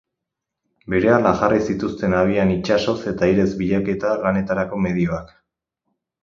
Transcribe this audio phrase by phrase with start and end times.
[0.93, 5.31] Berehala jarri zituzten abian itsasoz eta airez bilaketa lanetarako medioak.